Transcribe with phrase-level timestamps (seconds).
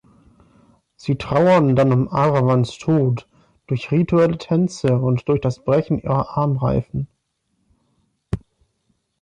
[0.95, 3.27] Sie trauern dann um Aravans Tod
[3.67, 7.07] durch rituelle Tänze und durch das Brechen ihrer Armreifen